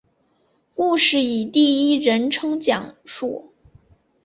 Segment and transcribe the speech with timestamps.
[0.73, 3.53] 故事以第一人称讲述。